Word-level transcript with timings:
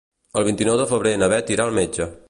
El 0.39 0.47
vint-i-nou 0.47 0.79
de 0.81 0.87
febrer 0.93 1.13
na 1.25 1.31
Beth 1.35 1.55
irà 1.57 1.69
al 1.71 1.79
metge. 1.81 2.13